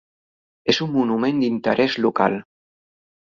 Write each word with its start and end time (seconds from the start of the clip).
És 0.73 0.79
un 0.85 0.89
monument 0.95 1.43
d'interés 1.43 1.99
local. 2.07 2.39